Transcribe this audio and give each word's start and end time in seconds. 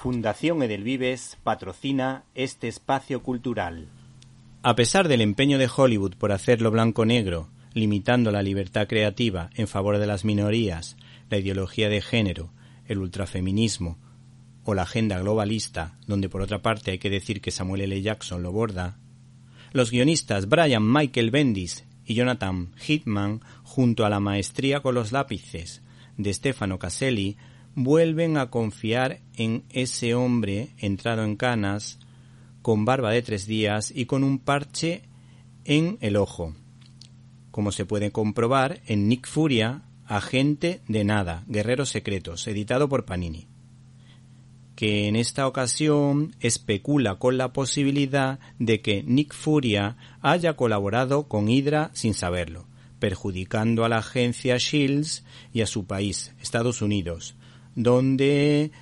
Fundación 0.00 0.62
Edelvives 0.62 1.38
patrocina 1.42 2.22
este 2.36 2.68
espacio 2.68 3.20
cultural. 3.20 3.88
A 4.62 4.76
pesar 4.76 5.08
del 5.08 5.20
empeño 5.20 5.58
de 5.58 5.68
Hollywood 5.76 6.14
por 6.14 6.30
hacerlo 6.30 6.70
blanco-negro, 6.70 7.48
limitando 7.74 8.30
la 8.30 8.42
libertad 8.42 8.86
creativa 8.86 9.50
en 9.56 9.66
favor 9.66 9.98
de 9.98 10.06
las 10.06 10.24
minorías, 10.24 10.96
la 11.30 11.38
ideología 11.38 11.88
de 11.88 12.00
género, 12.00 12.52
el 12.86 12.98
ultrafeminismo 12.98 13.98
o 14.62 14.72
la 14.72 14.82
agenda 14.82 15.18
globalista, 15.18 15.98
donde 16.06 16.28
por 16.28 16.42
otra 16.42 16.62
parte 16.62 16.92
hay 16.92 17.00
que 17.00 17.10
decir 17.10 17.40
que 17.40 17.50
Samuel 17.50 17.80
L. 17.80 18.00
Jackson 18.00 18.44
lo 18.44 18.52
borda, 18.52 18.98
los 19.72 19.90
guionistas 19.90 20.48
Brian 20.48 20.92
Michael 20.92 21.32
Bendis 21.32 21.84
y 22.06 22.14
Jonathan 22.14 22.70
Hitman, 22.76 23.40
junto 23.64 24.06
a 24.06 24.10
la 24.10 24.20
maestría 24.20 24.78
con 24.78 24.94
los 24.94 25.10
lápices 25.10 25.82
de 26.16 26.32
Stefano 26.32 26.78
Caselli, 26.78 27.36
vuelven 27.74 28.36
a 28.36 28.50
confiar 28.50 29.20
en 29.36 29.64
ese 29.70 30.14
hombre 30.14 30.70
entrado 30.78 31.24
en 31.24 31.36
canas, 31.36 31.98
con 32.62 32.84
barba 32.84 33.12
de 33.12 33.22
tres 33.22 33.46
días 33.46 33.92
y 33.94 34.06
con 34.06 34.24
un 34.24 34.38
parche 34.38 35.02
en 35.64 35.98
el 36.00 36.16
ojo, 36.16 36.54
como 37.50 37.72
se 37.72 37.84
puede 37.84 38.10
comprobar 38.10 38.80
en 38.86 39.08
Nick 39.08 39.26
Furia, 39.26 39.82
Agente 40.06 40.80
de 40.88 41.04
Nada, 41.04 41.44
Guerreros 41.48 41.90
Secretos, 41.90 42.46
editado 42.46 42.88
por 42.88 43.04
Panini, 43.04 43.46
que 44.74 45.08
en 45.08 45.16
esta 45.16 45.46
ocasión 45.46 46.34
especula 46.40 47.16
con 47.16 47.36
la 47.36 47.52
posibilidad 47.52 48.38
de 48.58 48.80
que 48.80 49.02
Nick 49.02 49.34
Furia 49.34 49.96
haya 50.20 50.56
colaborado 50.56 51.28
con 51.28 51.48
Hydra 51.48 51.90
sin 51.94 52.14
saberlo, 52.14 52.66
perjudicando 52.98 53.84
a 53.84 53.88
la 53.88 53.98
agencia 53.98 54.56
Shields 54.56 55.24
y 55.52 55.62
a 55.62 55.66
su 55.66 55.86
país, 55.86 56.34
Estados 56.40 56.80
Unidos, 56.82 57.34
donde 57.78 58.72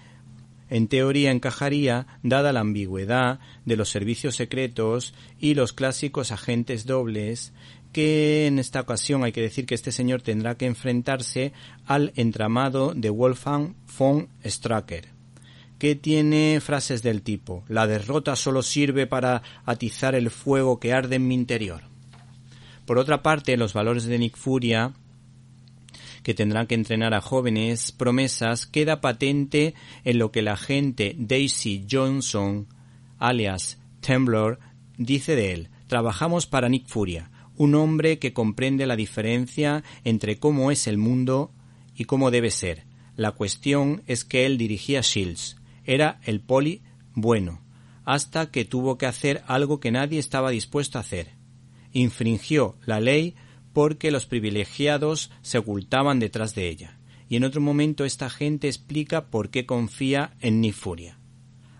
en 0.70 0.88
teoría 0.88 1.30
encajaría 1.30 2.06
dada 2.23 2.52
la 2.55 2.60
ambigüedad 2.60 3.41
de 3.66 3.77
los 3.77 3.91
servicios 3.91 4.36
secretos 4.36 5.12
y 5.39 5.52
los 5.52 5.75
clásicos 5.75 6.33
agentes 6.33 6.86
dobles 6.86 7.52
que 7.92 8.47
en 8.47 8.58
esta 8.58 8.80
ocasión 8.80 9.22
hay 9.22 9.33
que 9.33 9.42
decir 9.42 9.67
que 9.67 9.74
este 9.74 9.92
señor 9.92 10.22
tendrá 10.22 10.56
que 10.56 10.64
enfrentarse 10.64 11.52
al 11.84 12.12
entramado 12.17 12.94
de 12.94 13.11
Wolfgang 13.11 13.74
von 13.98 14.28
Stracker, 14.42 15.08
que 15.78 15.94
tiene 15.94 16.61
frases 16.62 17.02
del 17.02 17.20
tipo 17.20 17.64
la 17.69 17.86
derrota 17.86 18.34
solo 18.34 18.62
sirve 18.62 19.06
para 19.06 19.42
atizar 19.67 20.14
el 20.14 20.30
fuego 20.30 20.80
que 20.80 20.94
arde 20.94 21.17
en 21.17 21.28
mi 21.28 21.34
interior. 21.34 21.83
Por 22.86 22.97
otra 22.98 23.22
parte, 23.22 23.58
los 23.58 23.74
valores 23.74 24.05
de 24.05 24.19
Nick 24.19 24.36
Furia 24.36 24.94
que 26.27 26.34
tendrán 26.34 26.66
que 26.66 26.74
entrenar 26.74 27.14
a 27.14 27.20
jóvenes 27.20 27.92
promesas 27.92 28.66
queda 28.66 29.00
patente 29.00 29.74
en 30.02 30.19
lo 30.19 30.33
que 30.33 30.42
la 30.42 30.55
agente 30.55 31.14
Daisy 31.16 31.86
Johnson, 31.88 32.66
alias 33.16 33.78
Temblor, 34.00 34.58
dice 34.98 35.36
de 35.36 35.52
él. 35.52 35.68
Trabajamos 35.86 36.48
para 36.48 36.68
Nick 36.68 36.88
Furia, 36.88 37.30
un 37.56 37.77
hombre 37.77 38.18
que 38.18 38.33
comprende 38.33 38.86
la 38.86 38.96
diferencia 38.96 39.84
entre 40.02 40.41
cómo 40.41 40.72
es 40.72 40.88
el 40.88 40.98
mundo 40.98 41.52
y 41.94 42.06
cómo 42.06 42.33
debe 42.33 42.50
ser. 42.50 42.86
La 43.14 43.30
cuestión 43.30 44.02
es 44.08 44.24
que 44.24 44.46
él 44.46 44.58
dirigía 44.58 45.02
Shields, 45.02 45.58
era 45.84 46.18
el 46.24 46.40
poli 46.40 46.83
bueno, 47.14 47.62
hasta 48.05 48.50
que 48.50 48.64
tuvo 48.64 48.98
que 48.98 49.06
hacer 49.06 49.44
algo 49.46 49.78
que 49.78 49.92
nadie 49.92 50.18
estaba 50.18 50.50
dispuesto 50.50 50.98
a 50.98 51.02
hacer. 51.02 51.28
Infringió 51.92 52.74
la 52.84 52.98
ley 52.98 53.36
porque 53.77 54.10
los 54.10 54.24
privilegiados 54.24 55.30
se 55.42 55.58
ocultaban 55.58 56.19
detrás 56.19 56.55
de 56.55 56.70
ella. 56.70 56.98
Y 57.28 57.36
en 57.36 57.44
otro 57.44 57.60
momento 57.60 58.06
esta 58.06 58.30
gente 58.30 58.68
explica 58.68 59.27
por 59.27 59.50
qué 59.50 59.66
confía 59.66 60.33
en 60.41 60.62
Nick 60.62 60.72
Furia. 60.72 61.18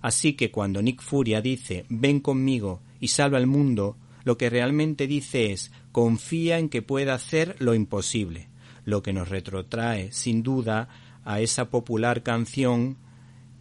Así 0.03 0.35
que 0.35 0.51
cuando 0.51 0.83
Nick 0.83 1.01
Furia 1.01 1.41
dice 1.41 1.87
ven 1.89 2.21
conmigo 2.21 2.83
y 3.01 3.09
salva 3.09 3.39
el 3.39 3.47
mundo, 3.47 3.97
lo 4.25 4.37
que 4.37 4.51
realmente 4.51 5.07
dice 5.07 5.53
es 5.53 5.73
confía 5.91 6.59
en 6.59 6.69
que 6.69 6.83
pueda 6.83 7.15
hacer 7.15 7.57
lo 7.61 7.75
imposible, 7.75 8.51
lo 8.85 9.03
que 9.03 9.15
nos 9.15 9.31
retrotrae 9.31 10.13
sin 10.13 10.43
duda 10.43 10.91
a 11.25 11.41
esa 11.41 11.71
popular 11.71 12.23
canción 12.23 12.99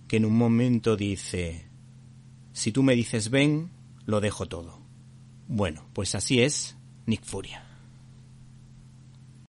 que 0.09 0.17
en 0.17 0.25
un 0.25 0.37
momento 0.37 0.97
dice 0.97 1.69
si 2.51 2.73
tú 2.73 2.83
me 2.83 2.95
dices 2.95 3.29
ven, 3.29 3.71
lo 4.05 4.19
dejo 4.19 4.45
todo. 4.45 4.81
Bueno, 5.47 5.87
pues 5.93 6.15
así 6.15 6.41
es 6.41 6.75
Nick 7.05 7.23
Furia. 7.23 7.74